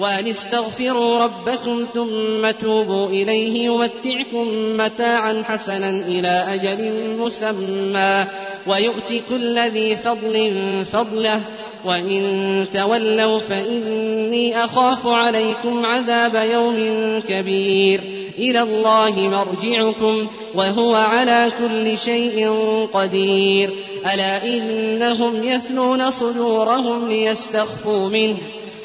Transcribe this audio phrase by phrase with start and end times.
[0.00, 8.24] وأن استغفروا ربكم ثم توبوا إليه يمتعكم متاعا حسنا إلى أجل مسمى
[8.66, 10.52] ويؤت كل ذي فضل
[10.92, 11.40] فضله
[11.84, 16.76] وإن تولوا فإني أخاف عليكم عذاب يوم
[17.28, 18.00] كبير
[18.38, 22.48] إلى الله مرجعكم وهو على كل شيء
[22.94, 23.70] قدير
[24.14, 28.36] ألا إنهم يثنون صدورهم ليستخفوا منه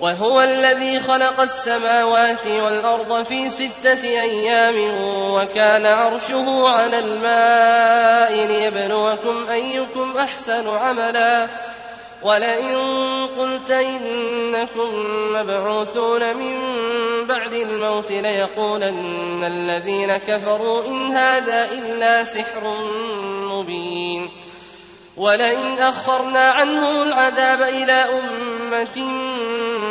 [0.00, 4.74] وهو الذي خلق السماوات والأرض في ستة أيام
[5.32, 11.46] وكان عرشه على الماء ليبلوكم أيكم أحسن عملا
[12.22, 14.94] ولئن قلت إنكم
[15.34, 16.58] مبعوثون من
[17.26, 22.76] بعد الموت ليقولن الذين كفروا إن هذا إلا سحر
[23.24, 24.30] مبين
[25.16, 29.14] ولئن أخرنا عنهم العذاب إلى أمة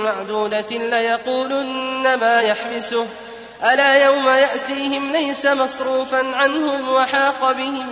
[0.03, 3.05] معدودة ليقولن ما يحبسه
[3.73, 7.89] ألا يوم يأتيهم ليس مصروفا عنهم وحاق بهم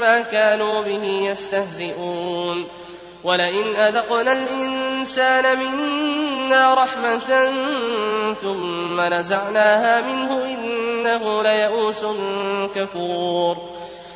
[0.00, 2.68] ما كانوا به يستهزئون
[3.24, 7.50] ولئن أذقنا الإنسان منا رحمة
[8.42, 11.98] ثم نزعناها منه إنه ليئوس
[12.74, 13.56] كفور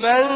[0.00, 0.26] من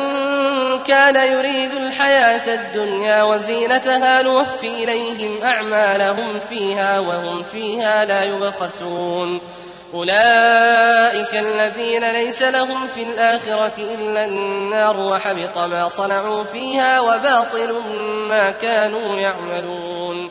[0.86, 9.40] كان يريد الحياة الدنيا وزينتها نوفي إليهم أعمالهم فيها وهم فيها لا يبخسون
[9.94, 17.80] أولئك الذين ليس لهم في الآخرة إلا النار وحبط ما صنعوا فيها وباطل
[18.28, 20.30] ما كانوا يعملون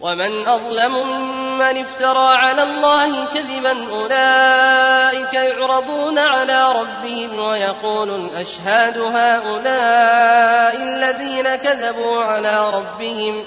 [0.00, 11.56] ومن أظلم ممن افترى على الله كذبا أولئك يعرضون على ربهم ويقول الأشهاد هؤلاء الذين
[11.56, 13.44] كذبوا على ربهم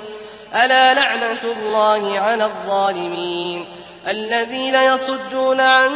[0.63, 3.65] ألا لعنة الله على الظالمين
[4.07, 5.89] الذين يصدون عن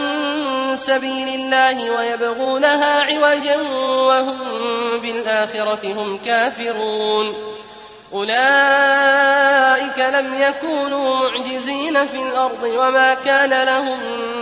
[0.76, 4.42] سبيل الله ويبغونها عوجا وهم
[5.02, 7.55] بالآخرة هم كافرون
[8.16, 14.00] أولئك لم يكونوا معجزين في الأرض وما كان لهم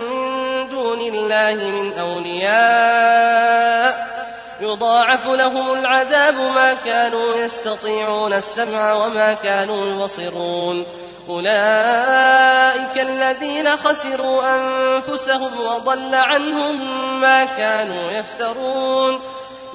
[0.09, 4.13] من دون الله من أولياء
[4.61, 10.85] يضاعف لهم العذاب ما كانوا يستطيعون السمع وما كانوا يبصرون
[11.29, 16.79] أولئك الذين خسروا أنفسهم وضل عنهم
[17.21, 19.19] ما كانوا يفترون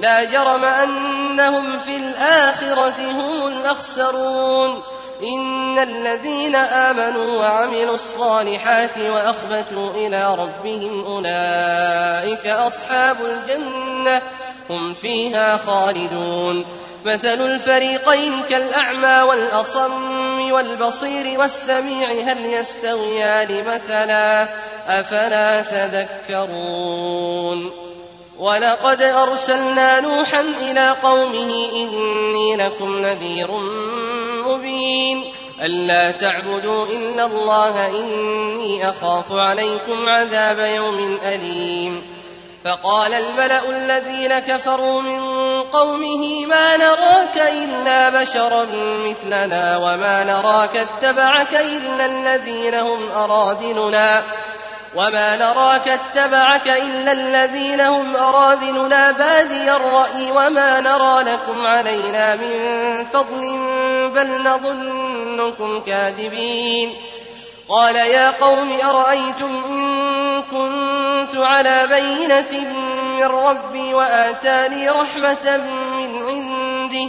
[0.00, 4.82] لا جرم أنهم في الآخرة هم الأخسرون
[5.22, 14.22] إن الذين آمنوا وعملوا الصالحات وأخبتوا إلى ربهم أولئك أصحاب الجنة
[14.70, 16.64] هم فيها خالدون
[17.04, 24.46] مثل الفريقين كالأعمى والأصم والبصير والسميع هل يستويان مثلا
[24.88, 27.87] أفلا تذكرون
[28.38, 33.50] ولقد أرسلنا نوحا إلى قومه إني لكم نذير
[34.48, 35.24] مبين
[35.64, 42.18] ألا تعبدوا إلا الله إني أخاف عليكم عذاب يوم أليم
[42.64, 45.20] فقال الملأ الذين كفروا من
[45.62, 48.66] قومه ما نراك إلا بشرا
[49.06, 54.22] مثلنا وما نراك اتبعك إلا الذين هم أرادلنا
[54.96, 63.40] وما نراك اتبعك إلا الذين هم أراذلنا بادي الرأي وما نرى لكم علينا من فضل
[64.14, 66.92] بل نظنكم كاذبين
[67.68, 69.98] قال يا قوم أرأيتم إن
[70.42, 72.64] كنت على بينة
[72.98, 75.56] من ربي وآتاني رحمة
[75.94, 77.08] من عنده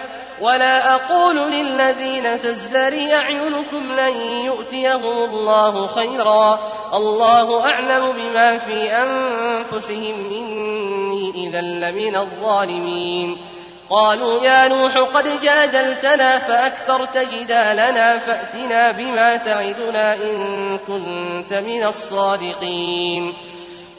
[0.41, 6.59] ولا أقول للذين تزدري أعينكم لن يؤتيهم الله خيرا
[6.93, 13.37] الله أعلم بما في أنفسهم إني إذا لمن الظالمين
[13.89, 23.33] قالوا يا نوح قد جادلتنا فأكثرت جدالنا فأتنا بما تعدنا إن كنت من الصادقين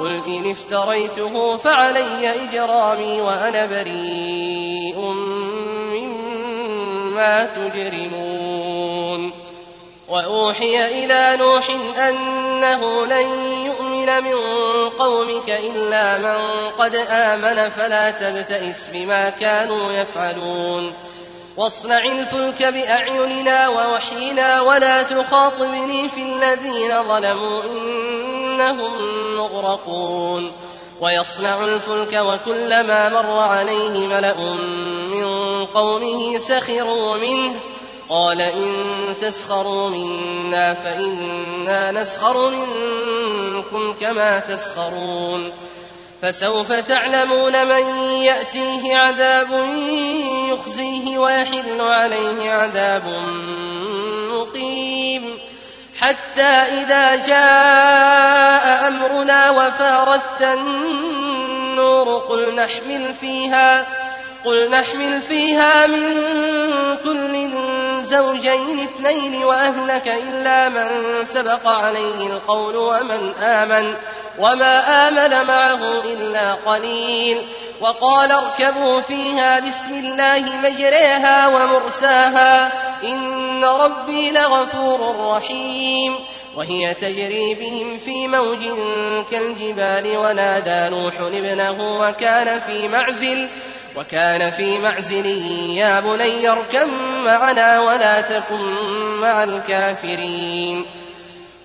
[0.00, 4.98] قل إن افتريته فعلي إجرامي وأنا بريء
[5.92, 9.30] مما تجرمون
[10.08, 11.68] وأوحي إلى نوح
[12.08, 13.26] أنه لن
[13.66, 14.34] يؤمن من
[14.98, 16.38] قومك إلا من
[16.78, 20.92] قد آمن فلا تبتئس بما كانوا يفعلون
[21.56, 28.92] واصنع الفلك بأعيننا ووحينا ولا تخاطبني في الذين ظلموا إنهم
[29.36, 30.50] مغرقون
[31.00, 34.34] ويصنع الفلك وكلما مر عليه ملأ
[35.10, 35.24] من
[35.74, 37.52] قومه سخروا منه
[38.08, 45.52] قال إن تسخروا منا فإنا نسخر منكم كما تسخرون
[46.24, 47.86] فسوف تعلمون من
[48.22, 49.48] يأتيه عذاب
[50.48, 53.02] يخزيه ويحل عليه عذاب
[54.34, 55.24] مقيم
[56.00, 63.86] حتى إذا جاء أمرنا وفاردت النور قل نحمل فيها
[64.44, 66.14] قل نحمل فيها من
[67.04, 67.34] كل
[68.04, 70.88] زوجين اثنين وأهلك إلا من
[71.24, 73.94] سبق عليه القول ومن آمن
[74.38, 77.46] وما آمن معه إلا قليل
[77.80, 82.72] وقال اركبوا فيها بسم الله مجريها ومرساها
[83.04, 86.16] إن ربي لغفور رحيم
[86.56, 88.60] وهي تجري بهم في موج
[89.30, 93.48] كالجبال ونادى نوح ابنه وكان في معزل
[93.96, 95.26] وكان في معزل
[95.76, 96.88] يا بني اركب
[97.24, 98.60] معنا ولا تكن
[99.20, 100.86] مع الكافرين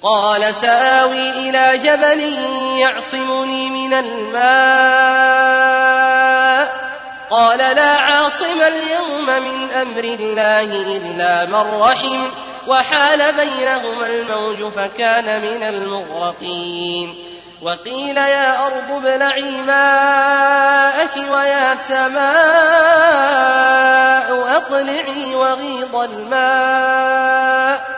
[0.01, 2.37] قال سآوي إلى جبل
[2.79, 6.89] يعصمني من الماء
[7.31, 10.63] قال لا عاصم اليوم من أمر الله
[10.97, 12.21] إلا من رحم
[12.67, 17.28] وحال بينهما الموج فكان من المغرقين
[17.61, 27.89] وقيل يا أرض ابلعي ماءك ويا سماء أطلعي وغيض الماء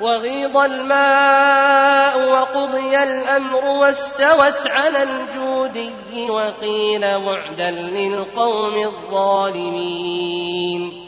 [0.00, 11.07] وغيض الماء وقضي الأمر واستوت على الجودي وقيل بعدا للقوم الظالمين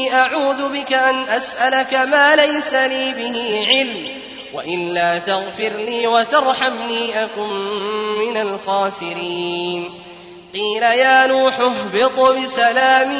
[0.00, 4.20] إني أعوذ بك أن أسألك ما ليس لي به علم
[4.54, 7.48] وإلا تغفر لي وترحمني أكن
[8.20, 9.90] من الخاسرين
[10.54, 13.10] قيل يا نوح اهبط بسلام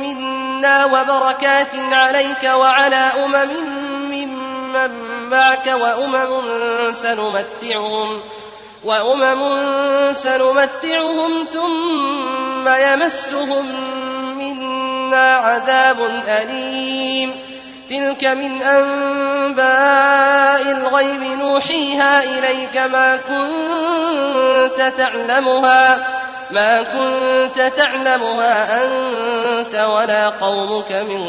[0.00, 3.50] منا وبركات عليك وعلى أمم
[3.94, 4.90] ممن
[5.30, 6.42] معك وأمم
[6.92, 8.43] سنمتعهم ۖ
[8.84, 9.42] وأمم
[10.12, 13.66] سنمتعهم ثم يمسهم
[14.38, 17.30] منا عذاب أليم
[17.90, 25.98] تلك من أنباء الغيب نوحيها إليك ما كنت تعلمها
[26.54, 31.26] ما كنت تعلمها أنت ولا قومك من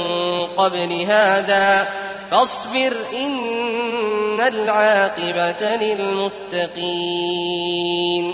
[0.58, 1.88] قبل هذا
[2.32, 8.34] فاصبر إن العاقبة للمتقين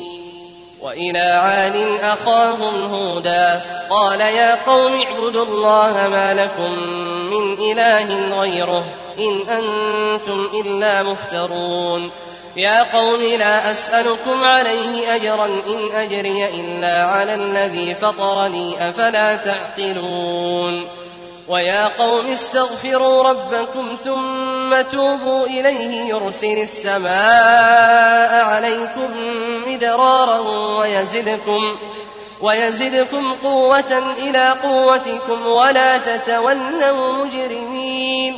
[0.82, 6.80] وإلى عاد أخاهم هودا قال يا قوم اعبدوا الله ما لكم
[7.14, 8.86] من إله غيره
[9.20, 12.10] إن أنتم إلا مفترون
[12.56, 20.88] يا قوم لا أسألكم عليه أجرا إن أجري إلا على الذي فطرني أفلا تعقلون
[21.48, 29.10] ويا قوم استغفروا ربكم ثم توبوا إليه يرسل السماء عليكم
[29.68, 30.40] مدرارا
[30.80, 31.62] ويزدكم
[32.42, 38.38] ويزدكم قوة إلى قوتكم ولا تتولوا مجرمين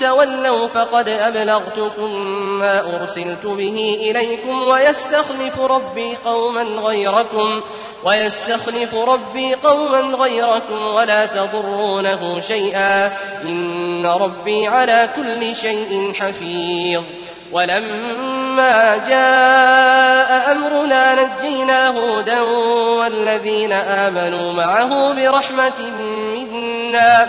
[0.01, 2.21] تولوا فقد أبلغتكم
[2.59, 7.61] ما أرسلت به إليكم ويستخلف ربي قوما غيركم
[8.05, 13.07] ويستخلف ربي قوما غيركم ولا تضرونه شيئا
[13.45, 17.01] إن ربي على كل شيء حفيظ
[17.53, 22.41] ولما جاء أمرنا نجينا هودا
[23.01, 25.91] والذين آمنوا معه برحمة
[26.35, 27.29] منا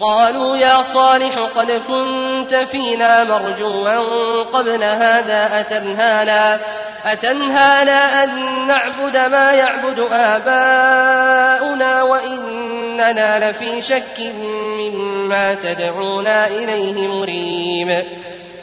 [0.00, 6.58] قالوا يا صالح قد كنت فينا مرجوا قبل هذا أتنهانا,
[7.06, 8.30] أتنهانا أن
[8.66, 14.32] نعبد ما يعبد آباؤنا وإننا لفي شك
[14.78, 18.04] مما تدعونا إليه مريب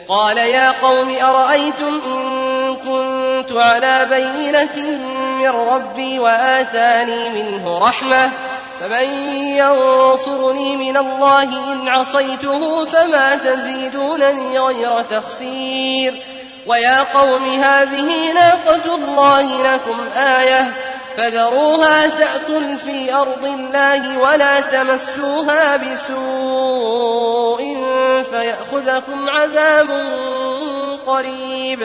[0.08, 2.38] قال يا قوم أرأيتم إن
[2.76, 4.98] كنت على بينة
[5.36, 8.30] من ربي وآتاني منه رحمة
[8.80, 9.04] فمن
[9.34, 11.42] ينصرني من الله
[11.72, 16.14] إن عصيته فما تزيدونني غير تخسير
[16.66, 20.72] ويا قوم هذه ناقة الله لكم آية
[21.16, 27.84] فذروها تأكل في أرض الله ولا تمسوها بسوء
[28.32, 29.88] فيأخذكم عذاب
[31.06, 31.82] قريب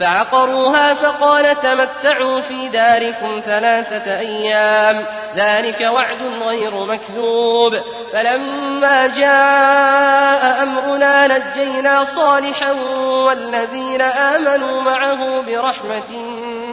[0.00, 5.04] فعقروها فقال تمتعوا في داركم ثلاثة أيام
[5.36, 7.76] ذلك وعد غير مكذوب
[8.12, 12.72] فلما جاء أمرنا نجينا صالحا
[13.02, 16.18] والذين آمنوا معه برحمة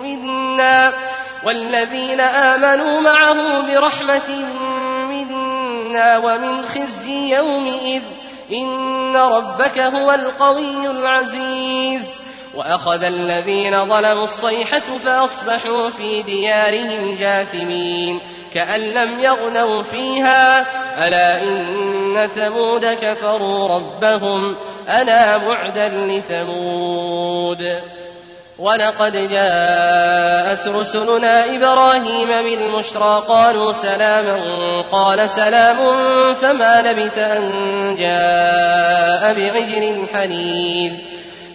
[0.04, 0.94] منا
[1.46, 4.46] والذين آمنوا معه برحمة
[5.10, 8.02] منا ومن خزي يومئذ
[8.52, 12.02] إن ربك هو القوي العزيز
[12.56, 18.20] وأخذ الذين ظلموا الصيحة فأصبحوا في ديارهم جاثمين
[18.54, 20.66] كأن لم يغنوا فيها
[21.08, 24.56] ألا إن ثمود كفروا ربهم
[25.02, 27.76] ألا بعدا لثمود
[28.60, 34.40] ولقد جاءت رسلنا إبراهيم بالبشرى قالوا سلاما
[34.92, 35.78] قال سلام
[36.36, 37.54] فما لبث أن
[38.00, 40.94] جاء بعجل حنيذ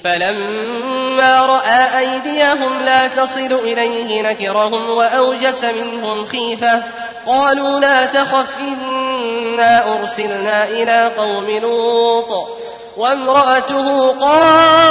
[0.07, 6.83] فلما رأى أيديهم لا تصل إليه نكرهم وأوجس منهم خيفة
[7.27, 12.49] قالوا لا تخف إنا أرسلنا إلى قوم لوط
[12.97, 14.91] وامرأته قائمة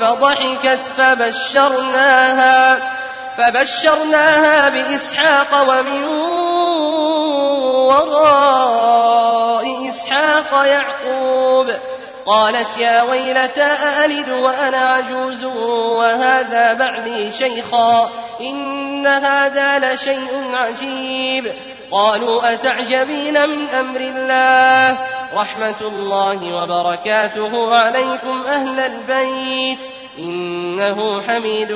[0.00, 2.78] فضحكت فبشرناها
[3.38, 6.04] فبشرناها بإسحاق ومن
[7.86, 11.72] وراء إسحاق يعقوب ۖ
[12.28, 18.10] قالت يا ويلتى أألد وأنا عجوز وهذا بعدي شيخا
[18.40, 21.52] إن هذا لشيء عجيب
[21.90, 24.98] قالوا أتعجبين من أمر الله
[25.36, 29.78] رحمة الله وبركاته عليكم أهل البيت
[30.18, 31.72] إنه حميد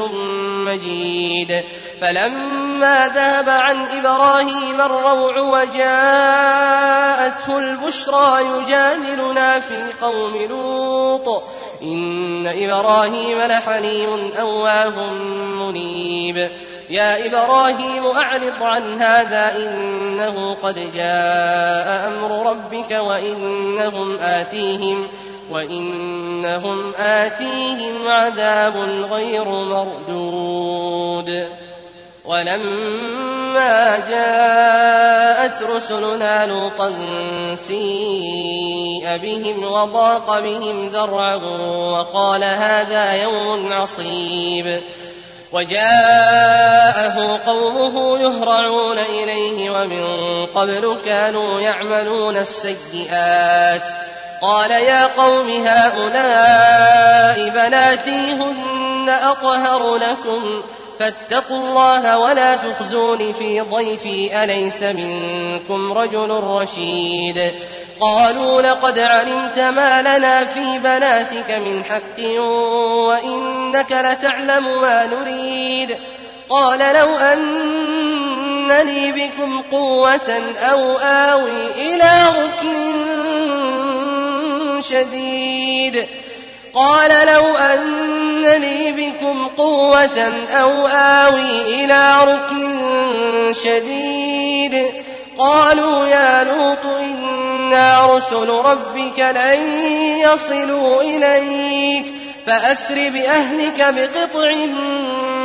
[0.67, 1.63] مجيد
[2.03, 11.43] فلما ذهب عن إبراهيم الروع وجاءته البشرى يجادلنا في قوم لوط
[11.83, 16.49] إن إبراهيم لحليم أواه منيب
[16.91, 25.09] يا إبراهيم أعرض عن هذا إنه قد جاء أمر ربك وإنهم آتيهم
[25.51, 28.77] وإنهم آتيهم عذاب
[29.13, 31.49] غير مردود
[32.25, 36.91] ولما جاءت رسلنا لوطا
[37.55, 41.35] سيء بهم وضاق بهم ذرعا
[41.95, 44.81] وقال هذا يوم عصيب
[45.53, 50.05] وجاءه قومه يهرعون إليه ومن
[50.47, 53.83] قبل كانوا يعملون السيئات
[54.43, 64.45] قال يا قوم هؤلاء بناتي هن أطهر لكم ۖ فاتقوا الله ولا تخزون في ضيفي
[64.45, 67.53] أليس منكم رجل رشيد
[68.01, 75.97] قالوا لقد علمت ما لنا في بناتك من حق وإنك لتعلم ما نريد
[76.49, 77.49] قال لو أن
[78.87, 80.41] لي بكم قوة
[80.73, 82.93] أو آوي إلى ركن
[84.81, 86.07] شديد
[86.75, 90.29] قال لو أن لي بكم قوة
[90.61, 90.87] أو
[91.27, 92.83] آوي إلى ركن
[93.55, 94.85] شديد
[95.39, 99.61] قالوا يا لوط إنا رسل ربك لن
[100.19, 102.05] يصلوا إليك
[102.47, 104.51] فأسر بأهلك بقطع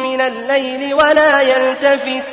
[0.04, 2.24] من الليل ولا يلتفت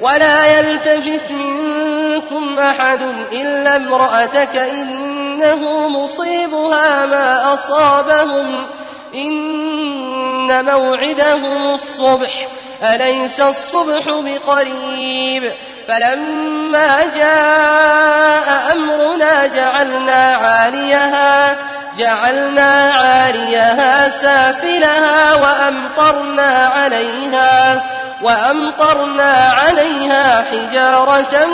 [0.00, 3.00] ولا يلتفت منكم أحد
[3.32, 8.66] إلا امرأتك إنه مصيبها ما أصابهم
[9.14, 12.48] إن موعدهم الصبح
[12.94, 15.52] أليس الصبح بقريب
[15.88, 21.56] فلما جاء أمرنا جعلنا عاليها
[21.98, 27.82] جعلنا عاليها سافلها وأمطرنا عليها
[28.22, 31.46] وأمطرنا عليها حجارة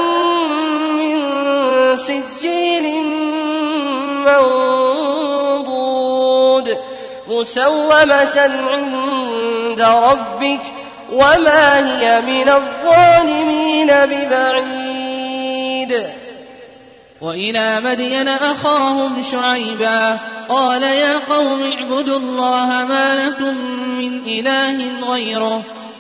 [0.99, 1.25] من
[1.97, 2.95] سجيل
[5.59, 6.79] منضود
[7.29, 10.61] مسومة عند ربك
[11.13, 16.03] وما هي من الظالمين ببعيد
[17.21, 23.57] وإلى مدين أخاهم شعيبا قال يا قوم اعبدوا الله ما لكم
[23.99, 25.63] من إله غيره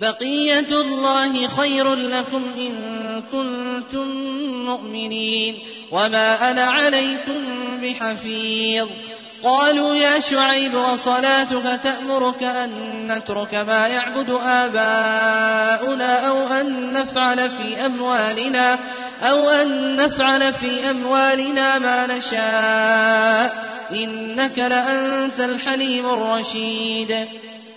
[0.00, 2.72] بقية الله خير لكم إن
[3.32, 4.08] كنتم
[4.66, 5.58] مؤمنين
[5.92, 7.42] وما أنا عليكم
[7.82, 8.86] بحفيظ
[9.44, 12.70] قالوا يا شعيب وصلاتك تأمرك أن
[13.12, 18.78] نترك ما يعبد آباؤنا أو أن نفعل في أموالنا
[19.22, 27.16] أو أن نفعل في أموالنا ما نشاء إنك لأنت الحليم الرشيد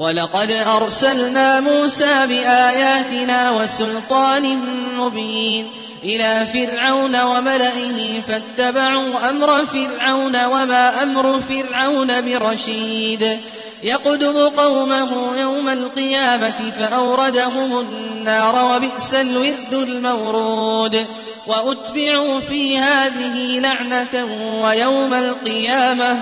[0.00, 4.58] ولقد أرسلنا موسى بآياتنا وسلطان
[4.96, 5.66] مبين
[6.02, 13.38] إلى فرعون وملئه فاتبعوا أمر فرعون وما أمر فرعون برشيد
[13.82, 21.06] يقدم قومه يوم القيامة فأوردهم النار وبئس الورد المورود
[21.46, 24.26] وأتبعوا في هذه لعنة
[24.64, 26.16] ويوم القيامة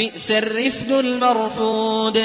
[0.00, 2.18] بئس الرفد المرفود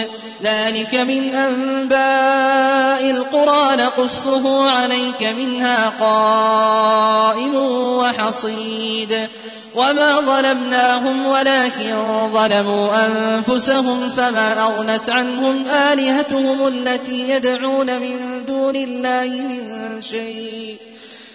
[0.43, 7.55] ذلك من أنباء القرى نقصه عليك منها قائم
[7.99, 9.27] وحصيد
[9.75, 11.95] وما ظلمناهم ولكن
[12.33, 20.77] ظلموا أنفسهم فما أغنت عنهم آلهتهم التي يدعون من دون الله من شيء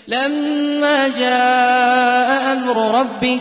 [0.08, 3.40] لما جاء أمر ربك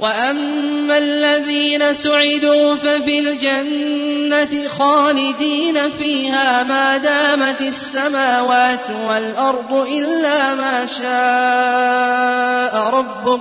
[0.00, 13.40] وأما الذين سعدوا ففي الجنة خالدين فيها ما دامت السماوات والأرض إلا ما شاء ربك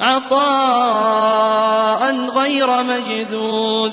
[0.00, 3.92] عطاء غير مجدود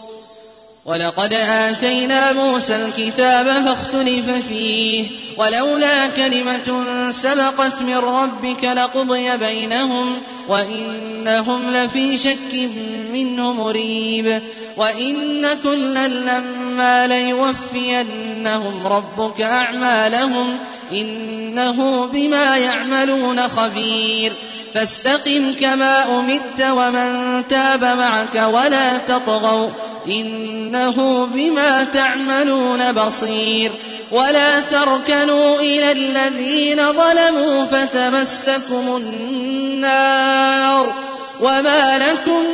[0.85, 5.05] ولقد آتينا موسى الكتاب فاختلف فيه
[5.37, 10.17] ولولا كلمة سبقت من ربك لقضي بينهم
[10.47, 12.69] وإنهم لفي شك
[13.13, 14.41] منه مريب
[14.77, 20.57] وإن كلا لما ليوفينهم ربك أعمالهم
[20.91, 24.33] إنه بما يعملون خبير
[24.73, 29.69] فاستقم كما أمرت ومن تاب معك ولا تطغوا
[30.07, 33.71] إنه بما تعملون بصير
[34.11, 40.93] ولا تركنوا إلى الذين ظلموا فتمسكم النار
[41.41, 42.45] وما لكم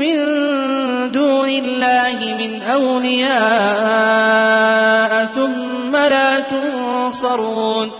[0.00, 7.90] من دون الله من أولياء ثم لا تنصرون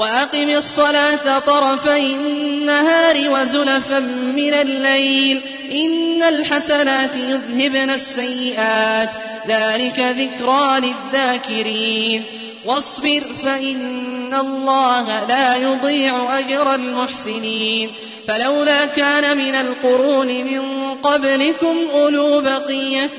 [0.00, 3.98] وأقم الصلاة طرفي النهار وزلفا
[4.36, 5.40] من الليل
[5.72, 9.08] إن الحسنات يذهبن السيئات
[9.48, 10.80] ذلك ذكرى
[11.14, 12.22] للذاكرين
[12.66, 17.90] واصبر فإن الله لا يضيع أجر المحسنين
[18.28, 23.18] فلولا كان من القرون من قبلكم أولو بقية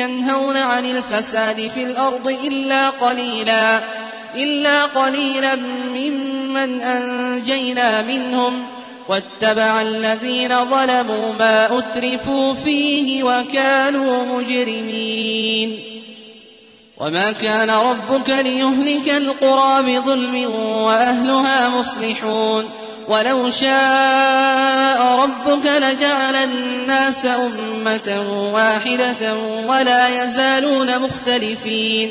[0.00, 3.80] ينهون عن الفساد في الأرض إلا قليلاً
[4.36, 5.54] إلا قليلا
[5.96, 8.62] ممن أنجينا منهم
[9.08, 15.78] واتبع الذين ظلموا ما أترفوا فيه وكانوا مجرمين
[16.98, 22.64] وما كان ربك ليهلك القرى بظلم وأهلها مصلحون
[23.08, 28.22] ولو شاء ربك لجعل الناس أمة
[28.54, 29.34] واحدة
[29.68, 32.10] ولا يزالون مختلفين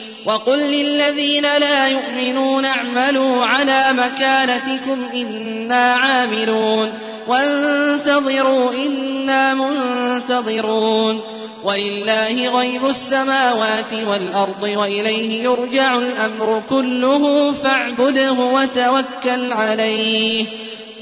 [0.25, 6.93] وقل للذين لا يؤمنون اعملوا على مكانتكم إنا عاملون
[7.27, 11.21] وانتظروا إنا منتظرون
[11.63, 20.45] ولله غيب السماوات والأرض وإليه يرجع الأمر كله فاعبده وتوكل عليه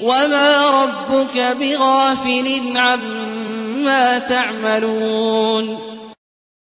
[0.03, 5.88] وما ربك بغافل عما تعملون